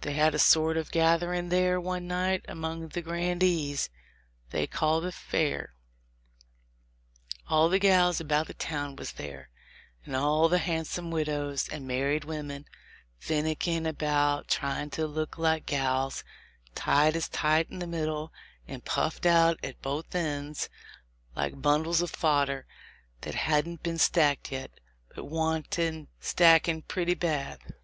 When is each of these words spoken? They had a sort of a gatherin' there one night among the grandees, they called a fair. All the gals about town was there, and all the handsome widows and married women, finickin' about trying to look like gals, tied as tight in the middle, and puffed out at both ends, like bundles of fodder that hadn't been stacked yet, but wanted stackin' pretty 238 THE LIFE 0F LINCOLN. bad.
They 0.00 0.14
had 0.14 0.34
a 0.34 0.38
sort 0.38 0.78
of 0.78 0.88
a 0.88 0.90
gatherin' 0.90 1.50
there 1.50 1.78
one 1.78 2.06
night 2.06 2.46
among 2.48 2.88
the 2.88 3.02
grandees, 3.02 3.90
they 4.52 4.66
called 4.66 5.04
a 5.04 5.12
fair. 5.12 5.74
All 7.46 7.68
the 7.68 7.78
gals 7.78 8.22
about 8.22 8.58
town 8.58 8.96
was 8.96 9.12
there, 9.12 9.50
and 10.06 10.16
all 10.16 10.48
the 10.48 10.56
handsome 10.60 11.10
widows 11.10 11.68
and 11.68 11.86
married 11.86 12.24
women, 12.24 12.64
finickin' 13.20 13.84
about 13.86 14.48
trying 14.48 14.88
to 14.92 15.06
look 15.06 15.36
like 15.36 15.66
gals, 15.66 16.24
tied 16.74 17.14
as 17.14 17.28
tight 17.28 17.70
in 17.70 17.80
the 17.80 17.86
middle, 17.86 18.32
and 18.66 18.82
puffed 18.86 19.26
out 19.26 19.60
at 19.62 19.82
both 19.82 20.14
ends, 20.14 20.70
like 21.36 21.60
bundles 21.60 22.00
of 22.00 22.08
fodder 22.10 22.64
that 23.20 23.34
hadn't 23.34 23.82
been 23.82 23.98
stacked 23.98 24.50
yet, 24.52 24.70
but 25.14 25.26
wanted 25.26 26.06
stackin' 26.18 26.80
pretty 26.80 27.14
238 27.14 27.18
THE 27.20 27.26
LIFE 27.26 27.48
0F 27.48 27.50
LINCOLN. 27.50 27.74
bad. 27.74 27.76